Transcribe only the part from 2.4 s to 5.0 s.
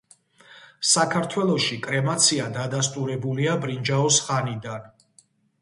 დადასტურებულია ბრინჯაოს ხანიდან.